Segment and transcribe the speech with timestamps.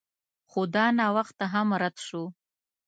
[0.49, 2.23] خو دا نوښت هم رد شو.